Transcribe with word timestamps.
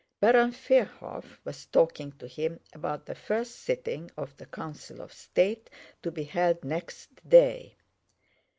Baron 0.19 0.51
Firhoff 0.51 1.37
was 1.45 1.67
talking 1.67 2.11
to 2.13 2.25
him 2.27 2.59
about 2.73 3.05
the 3.05 3.13
first 3.13 3.59
sitting 3.59 4.09
of 4.17 4.35
the 4.37 4.47
Council 4.47 4.99
of 4.99 5.13
State 5.13 5.69
to 6.01 6.09
be 6.11 6.23
held 6.23 6.65
next 6.65 7.11
day. 7.29 7.75